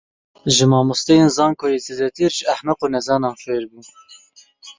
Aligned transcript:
Ji 0.53 0.65
mamosteyên 0.71 1.31
zankoyê 1.37 1.79
zêdetir, 1.87 2.31
ji 2.37 2.43
ehmeq 2.53 2.79
û 2.85 2.87
nezanan 2.93 3.35
fêr 3.43 3.63
bûm. 3.71 3.87